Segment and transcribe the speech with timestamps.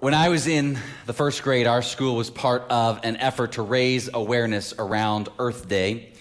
[0.00, 3.62] When I was in the first grade, our school was part of an effort to
[3.62, 6.14] raise awareness around Earth Day.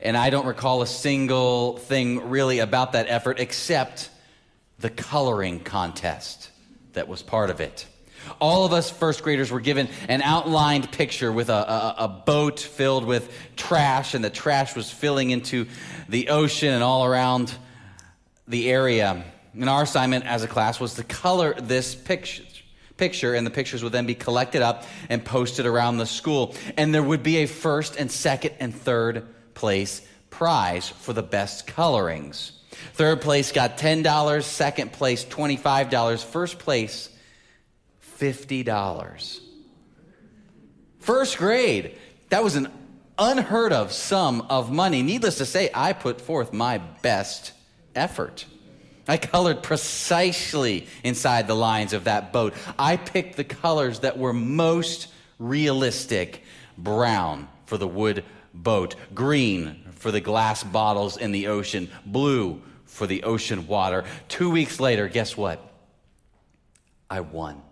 [0.00, 4.08] And I don't recall a single thing really about that effort except
[4.78, 6.48] the coloring contest
[6.94, 7.86] that was part of it.
[8.40, 12.58] All of us first graders were given an outlined picture with a, a, a, boat
[12.58, 15.66] filled with trash, and the trash was filling into
[16.08, 17.54] the ocean and all around
[18.48, 19.22] the area.
[19.52, 22.42] And our assignment as a class was to color this picture
[22.96, 26.54] picture, and the pictures would then be collected up and posted around the school.
[26.76, 31.66] And there would be a first and second and third place prize for the best
[31.66, 32.52] colorings.
[32.94, 37.08] Third place got $10, second place $25, first place
[38.18, 39.40] $50.
[41.00, 41.94] First grade,
[42.30, 42.68] that was an
[43.18, 45.02] unheard of sum of money.
[45.02, 47.52] Needless to say, I put forth my best
[47.94, 48.44] effort.
[49.08, 52.54] I colored precisely inside the lines of that boat.
[52.78, 56.42] I picked the colors that were most realistic
[56.76, 63.06] brown for the wood boat, green for the glass bottles in the ocean, blue for
[63.06, 64.04] the ocean water.
[64.28, 65.60] Two weeks later, guess what?
[67.08, 67.62] I won.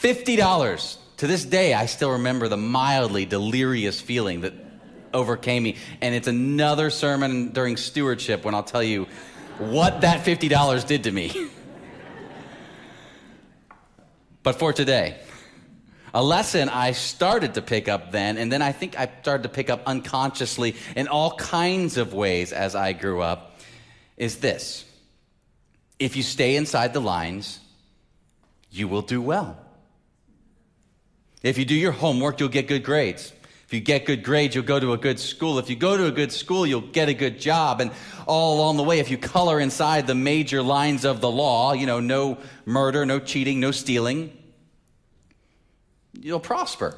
[0.00, 0.98] $50.
[1.18, 4.52] To this day, I still remember the mildly delirious feeling that
[5.14, 5.76] overcame me.
[6.02, 9.06] And it's another sermon during stewardship when I'll tell you
[9.58, 11.48] what that $50 did to me.
[14.42, 15.16] but for today,
[16.14, 19.48] a lesson I started to pick up then, and then I think I started to
[19.48, 23.60] pick up unconsciously in all kinds of ways as I grew up,
[24.16, 24.84] is this.
[25.98, 27.60] If you stay inside the lines,
[28.70, 29.58] you will do well.
[31.42, 33.32] If you do your homework, you'll get good grades.
[33.66, 35.58] If you get good grades, you'll go to a good school.
[35.58, 37.80] If you go to a good school, you'll get a good job.
[37.80, 37.90] And
[38.24, 41.84] all along the way, if you color inside the major lines of the law, you
[41.84, 44.36] know, no murder, no cheating, no stealing,
[46.12, 46.96] you'll prosper.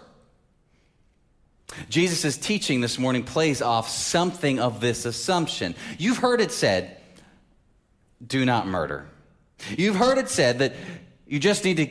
[1.88, 5.74] Jesus' teaching this morning plays off something of this assumption.
[5.96, 6.98] You've heard it said,
[8.26, 9.06] do not murder.
[9.70, 10.74] You've heard it said that
[11.26, 11.88] you just need to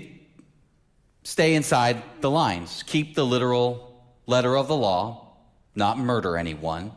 [1.24, 3.87] stay inside the lines, keep the literal
[4.28, 5.34] letter of the law,
[5.74, 6.92] not murder anyone,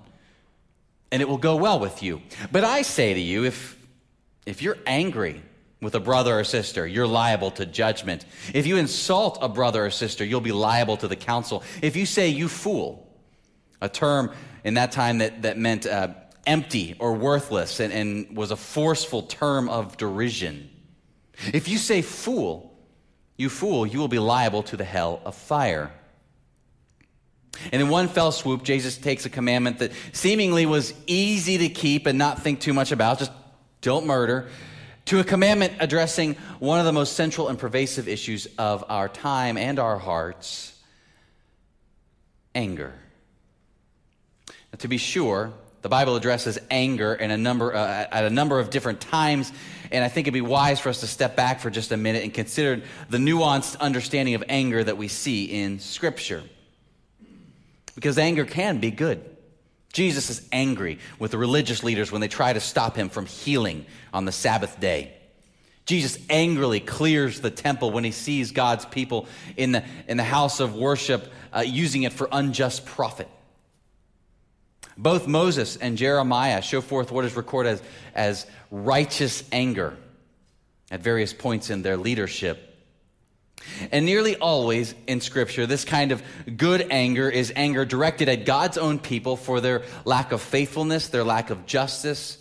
[1.11, 2.21] and it will go well with you.
[2.53, 3.79] But I say to you, if,
[4.45, 5.43] if you're angry
[5.81, 8.27] with a brother or sister, you're liable to judgment.
[8.53, 11.63] If you insult a brother or sister, you'll be liable to the council.
[11.81, 13.09] If you say, you fool,
[13.81, 14.33] a term
[14.63, 16.09] in that time that, that meant uh,
[16.47, 20.69] empty or worthless and, and was a forceful term of derision.
[21.53, 22.79] If you say fool,
[23.37, 25.91] you fool, you will be liable to the hell of fire.
[27.73, 32.07] And in one fell swoop, Jesus takes a commandment that seemingly was easy to keep
[32.07, 33.33] and not think too much about, just
[33.81, 34.49] don't murder,
[35.07, 39.57] to a commandment addressing one of the most central and pervasive issues of our time
[39.57, 40.73] and our hearts
[42.55, 42.93] anger.
[44.49, 48.61] Now, to be sure, the Bible addresses anger in a number, uh, at a number
[48.61, 49.51] of different times,
[49.91, 52.23] and I think it'd be wise for us to step back for just a minute
[52.23, 56.43] and consider the nuanced understanding of anger that we see in Scripture
[58.01, 59.23] because anger can be good.
[59.93, 63.85] Jesus is angry with the religious leaders when they try to stop him from healing
[64.11, 65.13] on the Sabbath day.
[65.85, 70.61] Jesus angrily clears the temple when he sees God's people in the, in the house
[70.61, 73.29] of worship uh, using it for unjust profit.
[74.97, 77.83] Both Moses and Jeremiah show forth what is recorded as,
[78.15, 79.95] as righteous anger
[80.91, 82.70] at various points in their leadership.
[83.91, 86.23] And nearly always in Scripture, this kind of
[86.57, 91.25] good anger is anger directed at God's own people for their lack of faithfulness, their
[91.25, 92.39] lack of justice,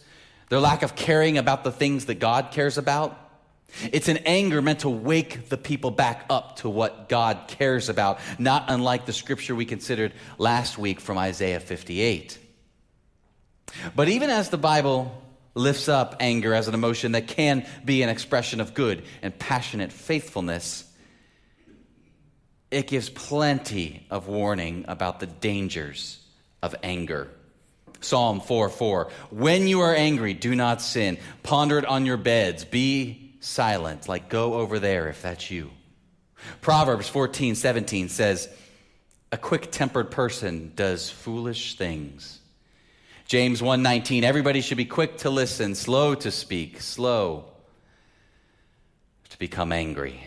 [0.49, 3.17] their lack of caring about the things that God cares about.
[3.91, 8.19] It's an anger meant to wake the people back up to what God cares about,
[8.39, 12.39] not unlike the scripture we considered last week from Isaiah 58.
[13.95, 18.09] But even as the Bible lifts up anger as an emotion that can be an
[18.09, 20.88] expression of good and passionate faithfulness,
[22.71, 26.19] it gives plenty of warning about the dangers
[26.61, 27.29] of anger.
[28.01, 29.11] Psalm 4 4.
[29.31, 31.17] When you are angry, do not sin.
[31.43, 32.63] Ponder it on your beds.
[32.63, 34.07] Be silent.
[34.07, 35.71] Like, go over there if that's you.
[36.61, 38.49] Proverbs 14 17 says,
[39.31, 42.39] A quick tempered person does foolish things.
[43.25, 47.45] James 1:19 Everybody should be quick to listen, slow to speak, slow
[49.29, 50.23] to become angry.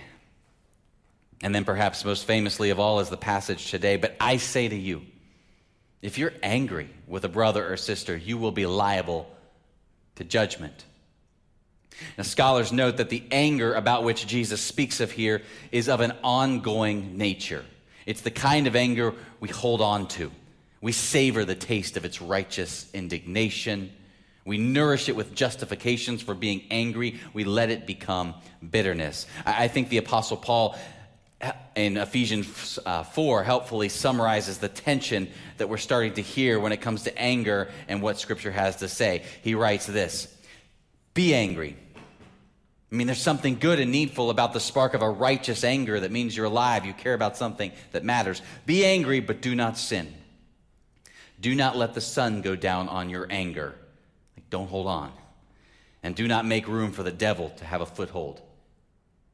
[1.42, 3.96] And then, perhaps most famously of all, is the passage today.
[3.96, 5.02] But I say to you,
[6.00, 9.28] if you're angry with a brother or sister, you will be liable
[10.16, 10.84] to judgment.
[12.16, 16.12] Now, scholars note that the anger about which Jesus speaks of here is of an
[16.22, 17.64] ongoing nature.
[18.06, 20.30] It's the kind of anger we hold on to.
[20.80, 23.92] We savor the taste of its righteous indignation.
[24.44, 27.20] We nourish it with justifications for being angry.
[27.32, 28.34] We let it become
[28.68, 29.26] bitterness.
[29.46, 30.76] I think the Apostle Paul
[31.74, 35.28] in Ephesians uh, 4 helpfully summarizes the tension
[35.58, 38.88] that we're starting to hear when it comes to anger and what Scripture has to
[38.88, 39.24] say.
[39.42, 40.34] He writes this
[41.14, 41.76] Be angry.
[42.90, 46.10] I mean, there's something good and needful about the spark of a righteous anger that
[46.10, 48.42] means you're alive, you care about something that matters.
[48.66, 50.12] Be angry, but do not sin.
[51.40, 53.74] Do not let the sun go down on your anger.
[54.36, 55.10] Like, don't hold on.
[56.02, 58.42] And do not make room for the devil to have a foothold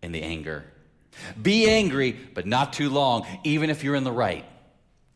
[0.03, 0.65] in the anger.
[1.41, 4.45] Be angry, but not too long, even if you're in the right.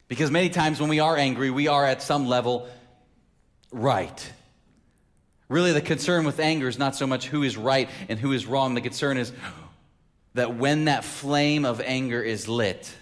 [0.09, 2.69] Because many times when we are angry, we are at some level
[3.71, 4.33] right.
[5.49, 8.47] Really, the concern with anger is not so much who is right and who is
[8.47, 8.75] wrong.
[8.75, 9.33] The concern is
[10.35, 12.95] that when that flame of anger is lit,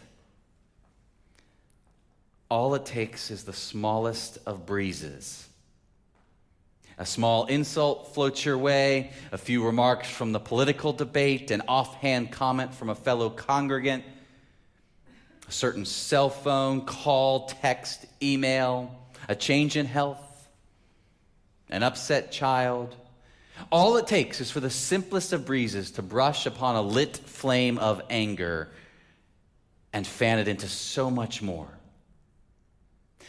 [2.48, 5.46] all it takes is the smallest of breezes.
[7.00, 12.30] A small insult floats your way, a few remarks from the political debate, an offhand
[12.30, 14.04] comment from a fellow congregant,
[15.48, 18.94] a certain cell phone call, text, email,
[19.28, 20.18] a change in health
[21.70, 22.94] an upset child.
[23.70, 27.78] All it takes is for the simplest of breezes to brush upon a lit flame
[27.78, 28.68] of anger
[29.92, 31.68] and fan it into so much more.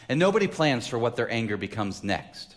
[0.08, 2.56] And nobody plans for what their anger becomes next.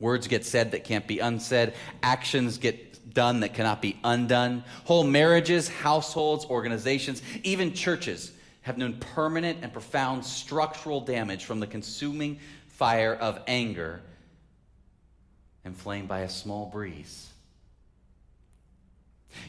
[0.00, 4.62] Words get said that can't be unsaid, actions get done that cannot be undone.
[4.84, 11.66] Whole marriages, households, organizations, even churches have known permanent and profound structural damage from the
[11.66, 14.00] consuming fire of anger
[15.64, 17.28] inflamed by a small breeze.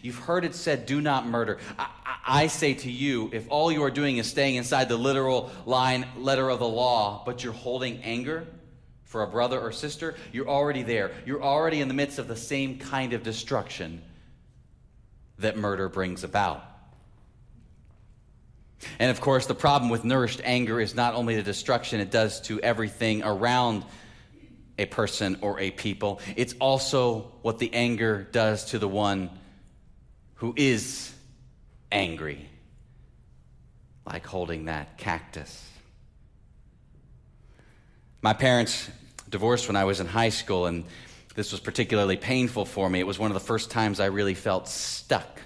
[0.02, 1.60] You've heard it said, do not murder.
[1.78, 4.98] I, I, I, say to you, if all you are doing is staying inside the
[4.98, 8.48] literal line, letter of the law, but you're holding anger
[9.10, 11.10] for a brother or sister, you're already there.
[11.26, 14.04] You're already in the midst of the same kind of destruction
[15.40, 16.64] that murder brings about.
[19.00, 22.40] And of course, the problem with nourished anger is not only the destruction it does
[22.42, 23.84] to everything around
[24.78, 26.22] a person or a people.
[26.36, 29.32] It's also what the anger does to the one
[30.36, 31.12] who is
[31.92, 32.48] angry,
[34.06, 35.66] like holding that cactus.
[38.22, 38.90] My parents
[39.30, 40.84] divorced when I was in high school, and
[41.36, 43.00] this was particularly painful for me.
[43.00, 45.40] It was one of the first times I really felt stuck.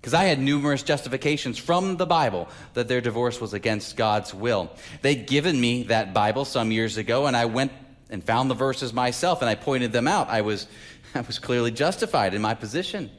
[0.00, 4.70] Because I had numerous justifications from the Bible that their divorce was against God's will.
[5.00, 7.70] They'd given me that Bible some years ago, and I went
[8.12, 10.28] and found the verses myself and I pointed them out.
[10.28, 10.68] I was,
[11.14, 13.10] I was clearly justified in my position.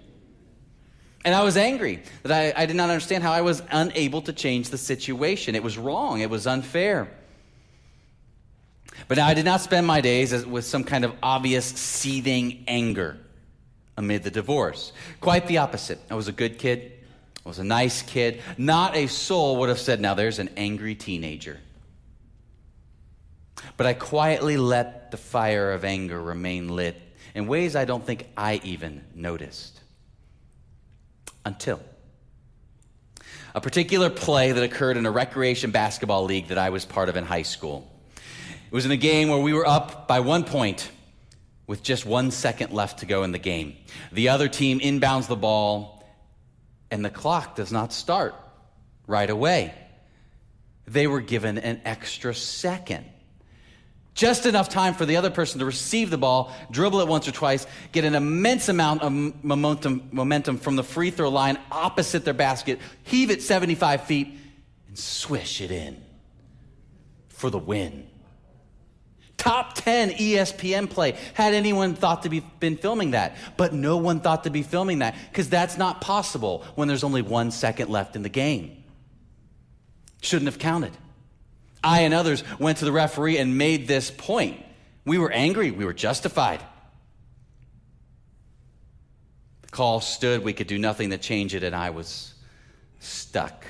[1.25, 4.33] And I was angry that I, I did not understand how I was unable to
[4.33, 5.55] change the situation.
[5.55, 7.09] It was wrong, it was unfair.
[9.07, 13.17] But I did not spend my days with some kind of obvious seething anger
[13.97, 14.91] amid the divorce.
[15.21, 15.99] Quite the opposite.
[16.09, 16.91] I was a good kid,
[17.45, 18.41] I was a nice kid.
[18.57, 21.59] Not a soul would have said, Now there's an angry teenager.
[23.77, 26.99] But I quietly let the fire of anger remain lit
[27.33, 29.79] in ways I don't think I even noticed.
[31.45, 31.81] Until
[33.55, 37.17] a particular play that occurred in a recreation basketball league that I was part of
[37.17, 37.89] in high school.
[38.73, 40.89] It was in a game where we were up by one point
[41.67, 43.75] with just one second left to go in the game.
[44.11, 46.03] The other team inbounds the ball,
[46.89, 48.33] and the clock does not start
[49.05, 49.75] right away.
[50.87, 53.05] They were given an extra second.
[54.15, 57.31] Just enough time for the other person to receive the ball, dribble it once or
[57.31, 59.11] twice, get an immense amount of
[59.43, 64.35] momentum, momentum from the free throw line opposite their basket, heave it 75 feet,
[64.87, 66.03] and swish it in
[67.29, 68.09] for the win.
[69.43, 71.17] Top 10 ESPN play.
[71.33, 73.35] Had anyone thought to be been filming that?
[73.57, 77.21] But no one thought to be filming that because that's not possible when there's only
[77.21, 78.81] one second left in the game.
[80.21, 80.93] Shouldn't have counted.
[81.83, 84.63] I and others went to the referee and made this point.
[85.03, 86.61] We were angry, we were justified.
[89.63, 92.33] The call stood, we could do nothing to change it, and I was
[93.01, 93.65] stuck.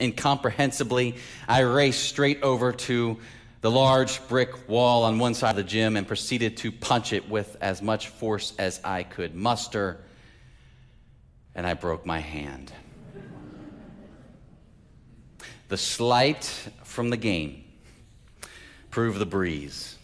[0.00, 1.14] Incomprehensibly,
[1.46, 3.18] I raced straight over to
[3.60, 7.28] the large brick wall on one side of the gym and proceeded to punch it
[7.28, 9.98] with as much force as I could muster,
[11.54, 12.72] and I broke my hand.
[15.68, 16.44] The slight
[16.84, 17.64] from the game
[18.90, 19.98] proved the breeze.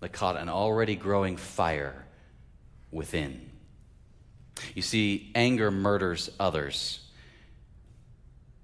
[0.00, 2.04] that caught an already growing fire
[2.92, 3.50] within.
[4.74, 7.00] You see, anger murders others,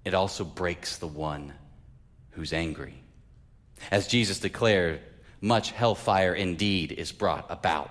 [0.04, 1.54] it also breaks the one
[2.32, 2.99] who's angry.
[3.90, 5.00] As Jesus declared,
[5.40, 7.90] much hellfire indeed is brought about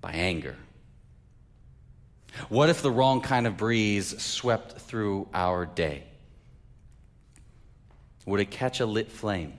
[0.00, 0.56] by anger.
[2.48, 6.04] What if the wrong kind of breeze swept through our day?
[8.26, 9.58] Would it catch a lit flame?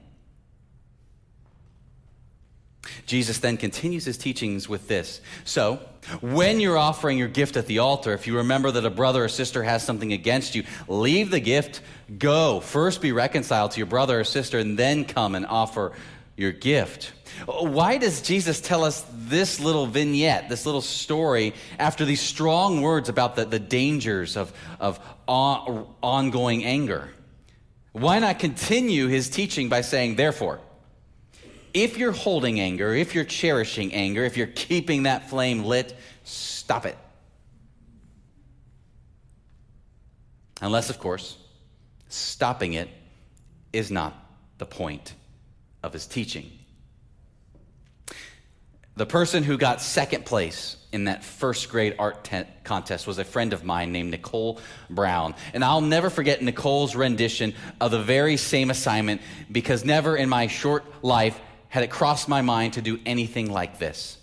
[3.06, 5.22] Jesus then continues his teachings with this.
[5.44, 5.80] So,
[6.22, 9.28] when you're offering your gift at the altar, if you remember that a brother or
[9.28, 11.82] sister has something against you, leave the gift,
[12.20, 12.60] go.
[12.60, 15.94] First be reconciled to your brother or sister, and then come and offer
[16.38, 17.14] your gift.
[17.48, 23.10] Why does Jesus tell us this little vignette, this little story, after these strong words
[23.10, 27.10] about the, the dangers of, of on, ongoing anger?
[27.92, 30.60] Why not continue his teaching by saying, therefore,
[31.76, 36.86] if you're holding anger, if you're cherishing anger, if you're keeping that flame lit, stop
[36.86, 36.98] it.
[40.62, 41.38] Unless, of course,
[42.08, 42.88] stopping it
[43.74, 44.16] is not
[44.58, 45.14] the point
[45.84, 46.50] of his teaching.
[48.96, 53.26] The person who got second place in that first grade art te- contest was a
[53.26, 55.36] friend of mine named Nicole Brown.
[55.54, 59.20] And I'll never forget Nicole's rendition of the very same assignment
[59.52, 61.38] because never in my short life
[61.76, 64.18] had it crossed my mind to do anything like this.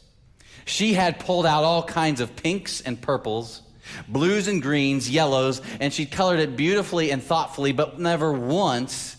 [0.65, 3.61] She had pulled out all kinds of pinks and purples,
[4.09, 9.17] blues and greens, yellows, and she colored it beautifully and thoughtfully, but never once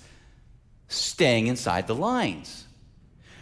[0.88, 2.66] staying inside the lines.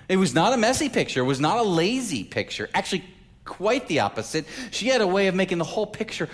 [0.10, 2.70] It was not a messy picture, it was not a lazy picture.
[2.74, 3.06] Actually,
[3.46, 4.46] quite the opposite.
[4.72, 6.28] She had a way of making the whole picture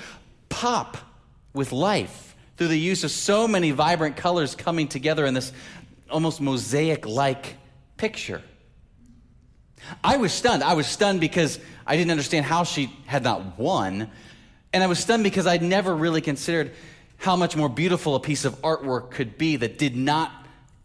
[0.50, 0.98] pop
[1.54, 5.54] with life through the use of so many vibrant colors coming together in this
[6.10, 7.56] almost mosaic like
[7.98, 8.42] picture.
[10.04, 10.64] I was stunned.
[10.64, 14.10] I was stunned because I didn't understand how she had not won.
[14.74, 16.74] And I was stunned because I'd never really considered
[17.18, 20.32] how much more beautiful a piece of artwork could be that did not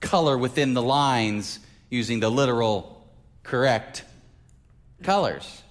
[0.01, 1.59] color within the lines
[1.91, 3.07] using the literal
[3.43, 4.05] correct
[5.03, 5.62] colors.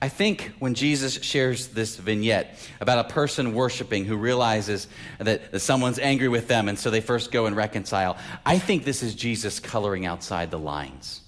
[0.00, 4.86] I think when Jesus shares this vignette about a person worshiping who realizes
[5.18, 8.84] that, that someone's angry with them and so they first go and reconcile, I think
[8.84, 11.20] this is Jesus coloring outside the lines.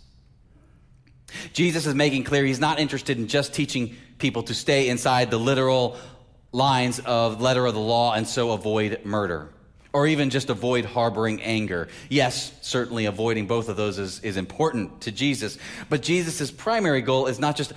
[1.53, 5.39] Jesus is making clear he's not interested in just teaching people to stay inside the
[5.39, 5.97] literal
[6.53, 9.53] lines of letter of the law and so avoid murder
[9.93, 11.89] or even just avoid harboring anger.
[12.09, 15.59] Yes, certainly avoiding both of those is, is important to Jesus,
[15.89, 17.73] but Jesus' primary goal is not just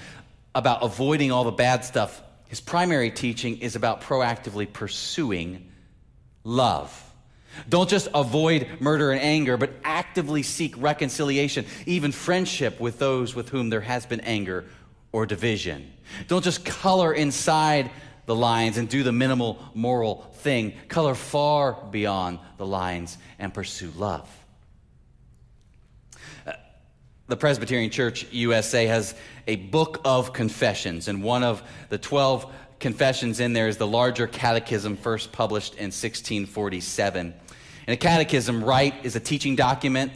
[0.55, 2.21] about avoiding all the bad stuff.
[2.47, 5.71] His primary teaching is about proactively pursuing
[6.43, 6.99] love.
[7.69, 13.49] Don't just avoid murder and anger, but actively seek reconciliation, even friendship with those with
[13.49, 14.65] whom there has been anger
[15.11, 15.91] or division.
[16.27, 17.91] Don't just color inside
[18.25, 20.73] the lines and do the minimal moral thing.
[20.87, 24.27] Color far beyond the lines and pursue love.
[27.27, 29.15] The Presbyterian Church USA has
[29.47, 34.27] a book of confessions, and one of the 12 confessions in there is the larger
[34.27, 37.33] catechism, first published in 1647.
[37.87, 40.11] And a catechism, right, is a teaching document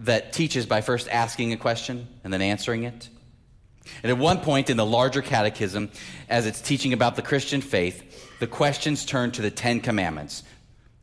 [0.00, 3.08] that teaches by first asking a question and then answering it.
[4.02, 5.90] And at one point in the larger catechism,
[6.28, 10.42] as it's teaching about the Christian faith, the questions turn to the Ten Commandments.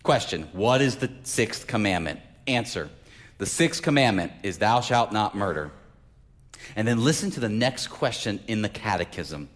[0.03, 2.19] Question What is the sixth commandment?
[2.45, 2.91] Answer
[3.37, 5.71] The sixth commandment is, Thou shalt not murder.
[6.75, 9.49] And then listen to the next question in the catechism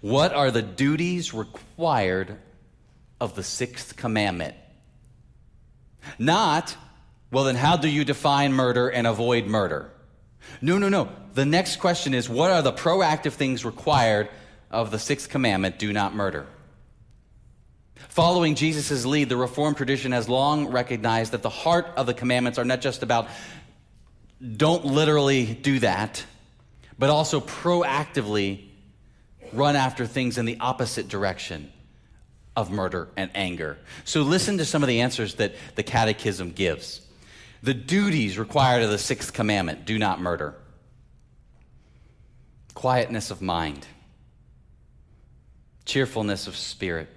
[0.00, 2.36] What are the duties required
[3.20, 4.54] of the sixth commandment?
[6.18, 6.76] Not,
[7.30, 9.90] well, then how do you define murder and avoid murder?
[10.60, 11.08] No, no, no.
[11.34, 14.28] The next question is what are the proactive things required
[14.70, 16.46] of the sixth commandment do not murder?
[18.08, 22.58] Following Jesus' lead, the Reformed tradition has long recognized that the heart of the commandments
[22.58, 23.28] are not just about
[24.56, 26.24] don't literally do that,
[26.98, 28.68] but also proactively
[29.52, 31.72] run after things in the opposite direction
[32.56, 33.78] of murder and anger.
[34.04, 37.00] So listen to some of the answers that the Catechism gives.
[37.62, 40.54] The duties required of the sixth commandment do not murder.
[42.74, 43.86] Quietness of mind,
[45.84, 47.08] cheerfulness of spirit,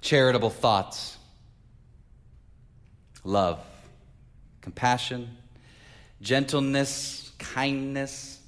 [0.00, 1.16] charitable thoughts,
[3.24, 3.60] love,
[4.60, 5.36] compassion,
[6.20, 8.40] gentleness, kindness,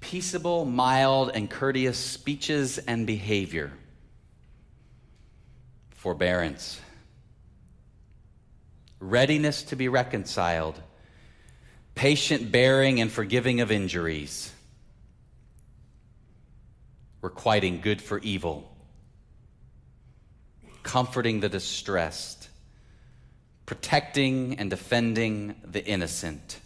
[0.00, 3.72] peaceable, mild, and courteous speeches and behavior,
[5.90, 6.80] forbearance,
[9.00, 10.80] readiness to be reconciled,
[11.94, 14.52] patient bearing and forgiving of injuries,
[17.20, 18.70] requiting good for evil,
[20.88, 22.48] comforting the distressed,
[23.66, 26.58] protecting and defending the innocent.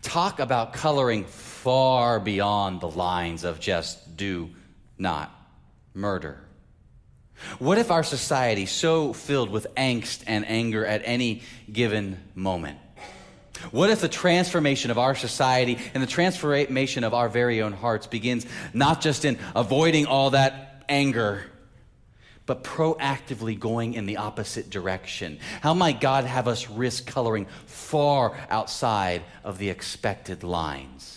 [0.00, 4.48] Talk about coloring far beyond the lines of just do
[4.96, 5.30] not
[5.92, 6.40] murder.
[7.58, 12.78] What if our society so filled with angst and anger at any given moment?
[13.72, 18.06] What if the transformation of our society and the transformation of our very own hearts
[18.06, 21.44] begins not just in avoiding all that anger,
[22.44, 25.38] but proactively going in the opposite direction?
[25.62, 31.16] How might God have us risk coloring far outside of the expected lines?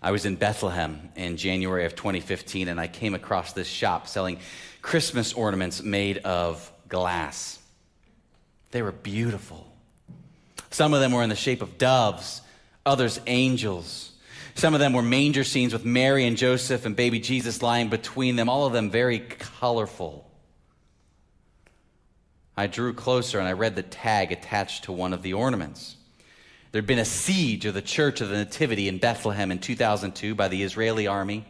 [0.00, 4.38] I was in Bethlehem in January of 2015, and I came across this shop selling
[4.80, 7.58] Christmas ornaments made of glass.
[8.70, 9.66] They were beautiful.
[10.70, 12.40] Some of them were in the shape of doves,
[12.84, 14.12] others angels.
[14.56, 18.36] Some of them were manger scenes with Mary and Joseph and baby Jesus lying between
[18.36, 20.30] them, all of them very colorful.
[22.56, 25.96] I drew closer and I read the tag attached to one of the ornaments.
[26.72, 30.48] There'd been a siege of the Church of the Nativity in Bethlehem in 2002 by
[30.48, 31.44] the Israeli army.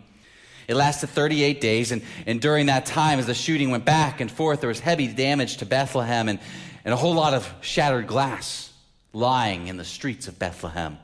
[0.67, 4.29] It lasted 38 days, and, and during that time, as the shooting went back and
[4.29, 6.41] forth, there was heavy damage to Bethlehem and,
[6.85, 8.73] and a whole lot of shattered glass
[9.13, 10.99] lying in the streets of Bethlehem.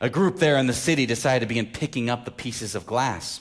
[0.00, 3.40] A group there in the city decided to begin picking up the pieces of glass.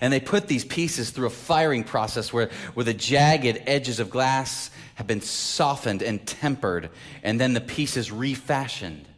[0.00, 4.10] And they put these pieces through a firing process where, where the jagged edges of
[4.10, 6.90] glass have been softened and tempered,
[7.22, 9.08] and then the pieces refashioned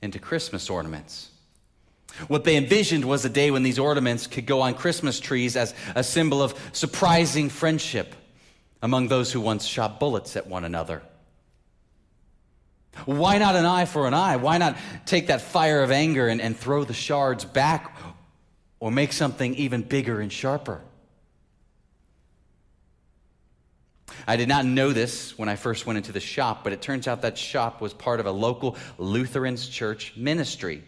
[0.00, 1.30] into Christmas ornaments.
[2.28, 5.74] What they envisioned was a day when these ornaments could go on Christmas trees as
[5.94, 8.14] a symbol of surprising friendship
[8.82, 11.02] among those who once shot bullets at one another.
[13.06, 14.36] Why not an eye for an eye?
[14.36, 17.96] Why not take that fire of anger and, and throw the shards back
[18.78, 20.82] or make something even bigger and sharper?
[24.26, 27.08] I did not know this when I first went into the shop, but it turns
[27.08, 30.84] out that shop was part of a local Lutherans church ministry.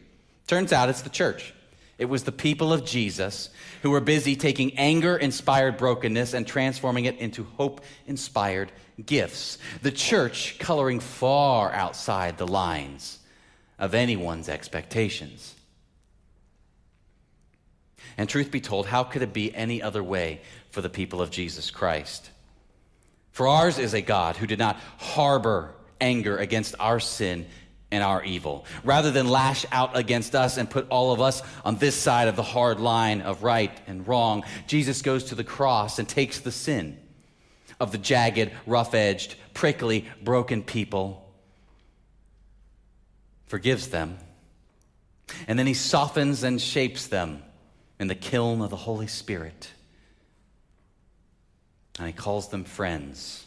[0.46, 1.54] Turns out it's the church.
[2.02, 3.48] It was the people of Jesus
[3.82, 8.72] who were busy taking anger inspired brokenness and transforming it into hope inspired
[9.06, 9.56] gifts.
[9.82, 13.20] The church coloring far outside the lines
[13.78, 15.54] of anyone's expectations.
[18.18, 21.30] And truth be told, how could it be any other way for the people of
[21.30, 22.32] Jesus Christ?
[23.30, 27.46] For ours is a God who did not harbor anger against our sin
[27.92, 28.64] and our evil.
[28.82, 32.34] Rather than lash out against us and put all of us on this side of
[32.34, 36.50] the hard line of right and wrong, Jesus goes to the cross and takes the
[36.50, 36.98] sin
[37.78, 41.32] of the jagged, rough edged, prickly, broken people,
[43.46, 44.18] forgives them,
[45.46, 47.42] and then he softens and shapes them
[48.00, 49.70] in the kiln of the Holy Spirit
[51.98, 53.44] and he calls them friends.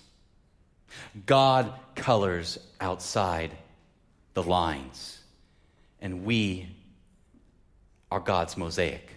[1.26, 3.52] God colors outside
[4.36, 5.17] the lines,
[6.02, 6.67] and we
[8.12, 9.10] are God's mosaic.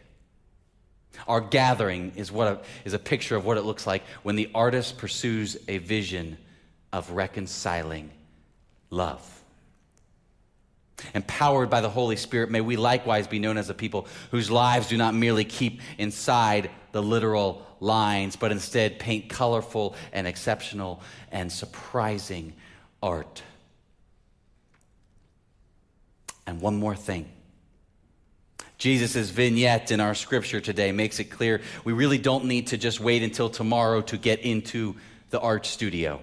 [1.26, 4.50] Our gathering is, what a, is a picture of what it looks like when the
[4.54, 6.38] artist pursues a vision
[6.92, 8.10] of reconciling
[8.90, 9.34] love.
[11.14, 14.88] Empowered by the Holy Spirit, may we likewise be known as a people whose lives
[14.88, 21.00] do not merely keep inside the literal lines, but instead paint colorful and exceptional
[21.30, 22.52] and surprising
[23.02, 23.42] art.
[26.48, 27.30] And one more thing.
[28.78, 33.00] Jesus' vignette in our scripture today makes it clear we really don't need to just
[33.00, 34.96] wait until tomorrow to get into
[35.28, 36.22] the art studio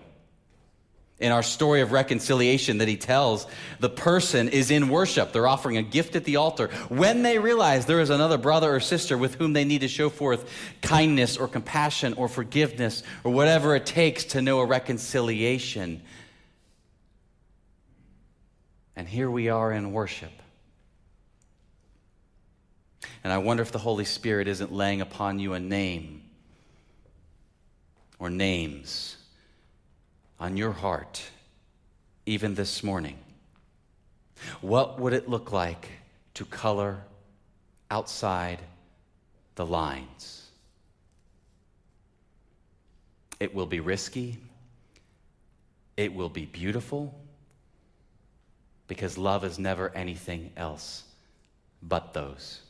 [1.20, 3.48] in our story of reconciliation that he tells,
[3.80, 5.32] the person is in worship.
[5.32, 6.68] They're offering a gift at the altar.
[6.90, 10.10] When they realize there is another brother or sister with whom they need to show
[10.10, 10.50] forth
[10.82, 16.02] kindness or compassion or forgiveness or whatever it takes to know a reconciliation.
[18.96, 20.32] And here we are in worship.
[23.24, 26.22] And I wonder if the Holy Spirit isn't laying upon you a name
[28.20, 29.18] or names
[30.40, 31.24] on your heart,
[32.26, 33.18] even this morning?
[34.62, 35.90] What would it look like
[36.36, 37.02] to color
[37.90, 38.60] outside
[39.56, 40.50] the lines?
[43.40, 44.38] It will be risky.
[45.98, 47.14] It will be beautiful
[48.88, 51.04] because love is never anything else
[51.82, 52.62] but those.